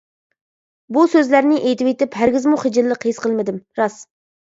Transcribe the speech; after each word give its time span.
بۇ 0.95 1.01
سۆزلەرنى 1.11 1.57
ئېيتىۋېتىپ 1.59 2.17
ھەرگىزمۇ 2.21 2.57
خىجىللىق 2.63 3.05
ھېس 3.09 3.21
قىلمىدىم، 3.27 3.61
راست! 3.81 4.03